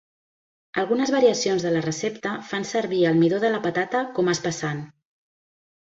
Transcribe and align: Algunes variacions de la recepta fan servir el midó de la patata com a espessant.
Algunes 0.83 1.11
variacions 1.15 1.65
de 1.67 1.75
la 1.75 1.83
recepta 1.85 2.33
fan 2.49 2.67
servir 2.73 3.05
el 3.13 3.23
midó 3.23 3.45
de 3.47 3.55
la 3.57 3.63
patata 3.71 4.05
com 4.19 4.33
a 4.35 4.39
espessant. 4.39 4.85